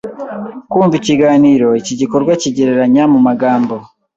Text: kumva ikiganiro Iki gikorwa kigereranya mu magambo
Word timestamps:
kumva 0.69 0.93
ikiganiro 1.01 1.67
Iki 1.81 1.93
gikorwa 2.01 2.31
kigereranya 2.41 3.03
mu 3.13 3.19
magambo 3.27 3.75